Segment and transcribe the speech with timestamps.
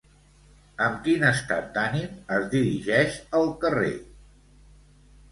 [0.83, 3.91] Amb quin estat d'ànim es dirigeix al carrer?